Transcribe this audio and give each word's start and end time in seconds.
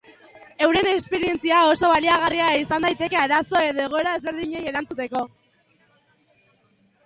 Euren 0.67 0.87
esperientzia 0.91 1.59
oso 1.73 1.91
baliagarria 1.91 2.47
izan 2.63 2.87
daiteke 2.89 3.21
arazo 3.27 3.63
edo 3.69 3.87
egoera 3.91 4.17
ezberdinei 4.21 4.65
erantzuteko. 4.75 5.25